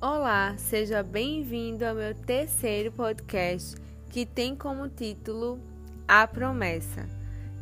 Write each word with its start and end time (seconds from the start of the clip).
Olá, 0.00 0.54
seja 0.58 1.02
bem-vindo 1.02 1.84
ao 1.84 1.94
meu 1.94 2.14
terceiro 2.14 2.90
podcast 2.90 3.76
que 4.10 4.26
tem 4.26 4.56
como 4.56 4.88
título 4.88 5.60
A 6.08 6.26
Promessa. 6.26 7.08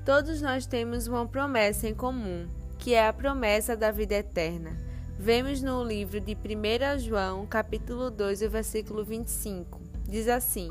Todos 0.04 0.40
nós 0.40 0.66
temos 0.66 1.06
uma 1.06 1.26
promessa 1.26 1.88
em 1.88 1.94
comum, 1.94 2.48
que 2.78 2.94
é 2.94 3.06
a 3.06 3.12
promessa 3.12 3.76
da 3.76 3.90
vida 3.90 4.14
eterna. 4.14 4.76
Vemos 5.18 5.62
no 5.62 5.84
livro 5.84 6.18
de 6.18 6.34
1 6.34 6.98
João, 6.98 7.46
capítulo 7.46 8.10
2, 8.10 8.40
versículo 8.40 9.04
25. 9.04 9.78
Diz 10.08 10.26
assim: 10.26 10.70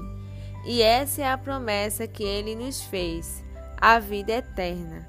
E 0.66 0.82
essa 0.82 1.22
é 1.22 1.32
a 1.32 1.38
promessa 1.38 2.08
que 2.08 2.24
ele 2.24 2.56
nos 2.56 2.82
fez, 2.82 3.44
a 3.78 4.00
vida 4.00 4.32
eterna. 4.32 5.08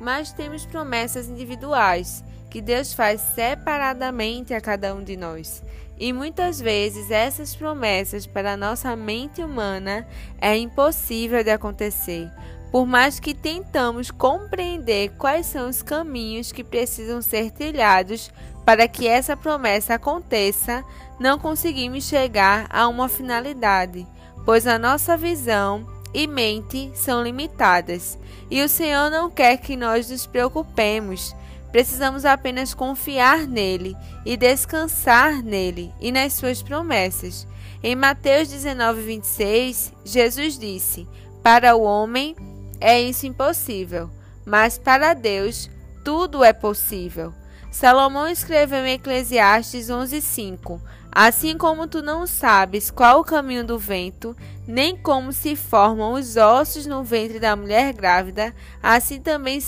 Mas 0.00 0.32
temos 0.32 0.64
promessas 0.64 1.28
individuais 1.28 2.24
que 2.50 2.60
Deus 2.60 2.92
faz 2.92 3.20
separadamente 3.34 4.54
a 4.54 4.60
cada 4.60 4.94
um 4.94 5.02
de 5.02 5.16
nós. 5.16 5.62
E 5.98 6.12
muitas 6.12 6.60
vezes 6.60 7.10
essas 7.10 7.54
promessas 7.56 8.26
para 8.26 8.52
a 8.52 8.56
nossa 8.56 8.94
mente 8.94 9.42
humana 9.42 10.06
é 10.40 10.56
impossível 10.56 11.42
de 11.42 11.50
acontecer, 11.50 12.30
por 12.70 12.86
mais 12.86 13.18
que 13.18 13.34
tentamos 13.34 14.10
compreender 14.10 15.10
quais 15.18 15.46
são 15.46 15.68
os 15.68 15.82
caminhos 15.82 16.52
que 16.52 16.62
precisam 16.62 17.20
ser 17.20 17.50
trilhados 17.50 18.30
para 18.64 18.86
que 18.86 19.08
essa 19.08 19.36
promessa 19.36 19.94
aconteça, 19.94 20.84
não 21.18 21.38
conseguimos 21.38 22.04
chegar 22.04 22.66
a 22.70 22.86
uma 22.86 23.08
finalidade, 23.08 24.06
pois 24.44 24.66
a 24.66 24.78
nossa 24.78 25.16
visão 25.16 25.86
e 26.12 26.26
mente 26.26 26.90
são 26.94 27.22
limitadas, 27.22 28.18
e 28.50 28.62
o 28.62 28.68
Senhor 28.68 29.10
não 29.10 29.30
quer 29.30 29.58
que 29.58 29.76
nós 29.76 30.10
nos 30.10 30.26
preocupemos 30.26 31.34
Precisamos 31.70 32.24
apenas 32.24 32.72
confiar 32.72 33.46
nele 33.46 33.96
e 34.24 34.36
descansar 34.36 35.42
nele 35.42 35.92
e 36.00 36.10
nas 36.10 36.32
suas 36.32 36.62
promessas. 36.62 37.46
Em 37.82 37.94
Mateus 37.94 38.48
19, 38.48 39.02
26, 39.02 39.92
Jesus 40.04 40.58
disse: 40.58 41.06
Para 41.42 41.76
o 41.76 41.82
homem 41.82 42.34
é 42.80 43.00
isso 43.00 43.26
impossível, 43.26 44.10
mas 44.46 44.78
para 44.78 45.12
Deus 45.12 45.70
tudo 46.04 46.42
é 46.42 46.52
possível. 46.52 47.34
Salomão 47.70 48.26
escreveu 48.26 48.84
em 48.86 48.94
Eclesiastes 48.94 49.88
11:5: 49.90 50.80
Assim 51.12 51.56
como 51.56 51.86
tu 51.86 52.02
não 52.02 52.26
sabes 52.26 52.90
qual 52.90 53.20
o 53.20 53.24
caminho 53.24 53.64
do 53.64 53.78
vento, 53.78 54.36
nem 54.66 54.96
como 54.96 55.32
se 55.32 55.54
formam 55.54 56.14
os 56.14 56.36
ossos 56.36 56.86
no 56.86 57.04
ventre 57.04 57.38
da 57.38 57.54
mulher 57.54 57.92
grávida, 57.92 58.54
assim 58.82 59.20
também 59.20 59.58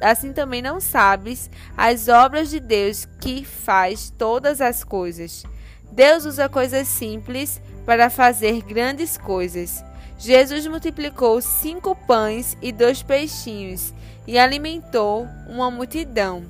assim 0.00 0.32
também 0.32 0.62
não 0.62 0.80
sabes 0.80 1.50
as 1.76 2.08
obras 2.08 2.48
de 2.48 2.58
Deus 2.58 3.06
que 3.20 3.44
faz 3.44 4.12
todas 4.16 4.60
as 4.60 4.82
coisas. 4.84 5.44
Deus 5.92 6.24
usa 6.24 6.48
coisas 6.48 6.86
simples 6.88 7.60
para 7.84 8.08
fazer 8.08 8.62
grandes 8.62 9.18
coisas. 9.18 9.84
Jesus 10.18 10.66
multiplicou 10.66 11.40
cinco 11.40 11.94
pães 11.94 12.56
e 12.62 12.72
dois 12.72 13.02
peixinhos 13.02 13.92
e 14.26 14.38
alimentou 14.38 15.26
uma 15.48 15.70
multidão, 15.70 16.44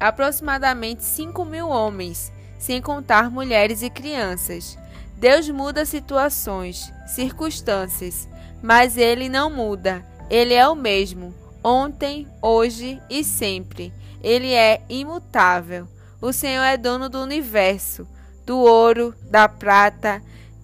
aproximadamente 0.00 1.04
cinco 1.04 1.44
mil 1.44 1.68
homens, 1.68 2.32
sem 2.58 2.80
contar 2.80 3.30
mulheres 3.30 3.82
e 3.82 3.90
crianças. 3.90 4.76
Deus 5.16 5.48
muda 5.50 5.84
situações, 5.84 6.92
circunstâncias, 7.06 8.26
mas 8.62 8.96
ele 8.96 9.28
não 9.28 9.50
muda. 9.50 10.04
Ele 10.30 10.54
é 10.54 10.66
o 10.66 10.74
mesmo 10.74 11.34
ontem, 11.62 12.26
hoje 12.40 13.00
e 13.08 13.22
sempre. 13.22 13.92
Ele 14.22 14.52
é 14.52 14.82
imutável. 14.88 15.86
O 16.20 16.32
Senhor 16.32 16.62
é 16.62 16.76
dono 16.76 17.08
do 17.08 17.22
universo, 17.22 18.06
do 18.44 18.58
ouro, 18.58 19.14
da 19.30 19.48
prata. 19.48 20.22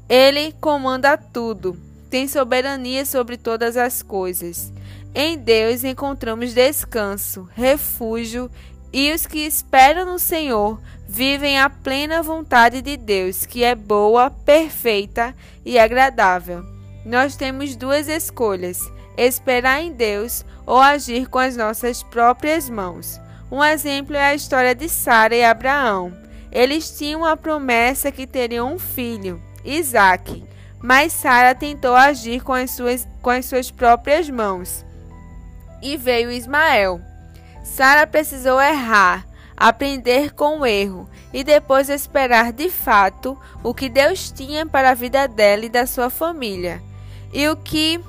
Ele 0.08 0.52
comanda 0.60 1.16
tudo. 1.16 1.78
Tem 2.10 2.28
soberania 2.28 3.04
sobre 3.04 3.36
todas 3.36 3.76
as 3.76 4.02
coisas. 4.02 4.72
Em 5.14 5.38
Deus 5.38 5.82
encontramos 5.82 6.52
descanso, 6.52 7.48
refúgio, 7.54 8.50
e 8.96 9.12
os 9.12 9.26
que 9.26 9.40
esperam 9.40 10.06
no 10.06 10.18
Senhor 10.18 10.80
vivem 11.06 11.60
a 11.60 11.68
plena 11.68 12.22
vontade 12.22 12.80
de 12.80 12.96
Deus, 12.96 13.44
que 13.44 13.62
é 13.62 13.74
boa, 13.74 14.30
perfeita 14.30 15.34
e 15.66 15.78
agradável. 15.78 16.64
Nós 17.04 17.36
temos 17.36 17.76
duas 17.76 18.08
escolhas: 18.08 18.80
esperar 19.14 19.82
em 19.82 19.92
Deus 19.92 20.46
ou 20.64 20.78
agir 20.78 21.28
com 21.28 21.38
as 21.38 21.58
nossas 21.58 22.02
próprias 22.02 22.70
mãos. 22.70 23.20
Um 23.52 23.62
exemplo 23.62 24.16
é 24.16 24.28
a 24.28 24.34
história 24.34 24.74
de 24.74 24.88
Sara 24.88 25.36
e 25.36 25.44
Abraão. 25.44 26.10
Eles 26.50 26.96
tinham 26.96 27.22
a 27.22 27.36
promessa 27.36 28.10
que 28.10 28.26
teriam 28.26 28.72
um 28.72 28.78
filho, 28.78 29.42
Isaque, 29.62 30.42
mas 30.82 31.12
Sara 31.12 31.54
tentou 31.54 31.94
agir 31.94 32.42
com 32.42 32.54
as, 32.54 32.70
suas, 32.70 33.06
com 33.20 33.28
as 33.28 33.44
suas 33.44 33.70
próprias 33.70 34.30
mãos 34.30 34.86
e 35.82 35.98
veio 35.98 36.32
Ismael. 36.32 36.98
Sara 37.66 38.06
precisou 38.06 38.60
errar, 38.60 39.26
aprender 39.56 40.32
com 40.32 40.60
o 40.60 40.66
erro 40.66 41.08
e 41.32 41.42
depois 41.42 41.90
esperar 41.90 42.52
de 42.52 42.70
fato 42.70 43.36
o 43.62 43.74
que 43.74 43.88
Deus 43.88 44.30
tinha 44.30 44.64
para 44.64 44.90
a 44.90 44.94
vida 44.94 45.26
dela 45.26 45.66
e 45.66 45.68
da 45.68 45.84
sua 45.86 46.08
família. 46.08 46.80
E 47.32 47.46
o 47.48 47.56
que 47.56 48.00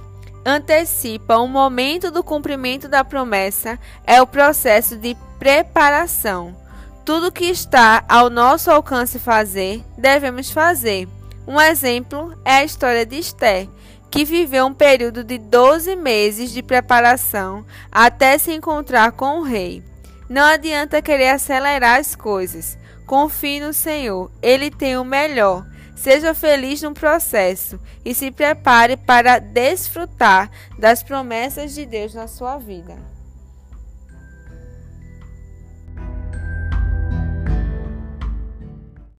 antecipa 0.46 1.38
o 1.38 1.47
momento 1.47 2.09
do 2.12 2.23
cumprimento 2.23 2.88
da 2.88 3.03
promessa 3.03 3.78
é 4.06 4.22
o 4.22 4.28
processo 4.28 4.96
de 4.96 5.17
preparação. 5.38 6.56
Tudo 7.03 7.31
que 7.31 7.46
está 7.46 8.06
ao 8.07 8.29
nosso 8.29 8.69
alcance 8.69 9.19
fazer, 9.19 9.84
devemos 9.97 10.51
fazer. 10.51 11.09
Um 11.46 11.59
exemplo 11.59 12.38
é 12.46 12.57
a 12.57 12.63
história 12.63 13.06
de 13.06 13.17
Esther, 13.17 13.67
que 14.09 14.25
viveu 14.25 14.66
um 14.66 14.73
período 14.73 15.23
de 15.23 15.38
12 15.38 15.95
meses 15.95 16.51
de 16.51 16.63
preparação 16.63 17.66
até 17.91 18.38
se 18.38 18.53
encontrar 18.53 19.12
com 19.12 19.40
o 19.40 19.44
rei. 19.44 19.84
Não 20.29 20.44
adianta 20.44 21.01
querer 21.01 21.29
acelerar 21.29 22.00
as 22.00 22.16
coisas. 22.16 22.78
Confie 23.06 23.59
no 23.59 23.73
Senhor, 23.73 24.31
Ele 24.41 24.69
tem 24.69 24.97
o 24.97 25.03
melhor 25.03 25.66
Seja 25.97 26.35
feliz 26.35 26.79
no 26.84 26.94
processo 26.94 27.79
e 28.06 28.13
se 28.13 28.29
prepare 28.29 28.96
para 28.96 29.40
desfrutar 29.40 30.50
das 30.78 31.01
promessas 31.01 31.73
de 31.73 31.88
Deus 31.88 32.13
na 32.13 32.28
sua 32.28 32.59
vida. 32.59 32.96